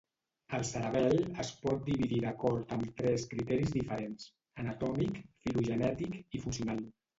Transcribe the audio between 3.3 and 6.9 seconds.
criteris diferents: anatòmic, filogenètic i funcional.